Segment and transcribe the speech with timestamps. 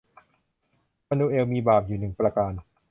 [1.07, 2.53] มานูเอลมีบาปอยู่หนึ่งประการ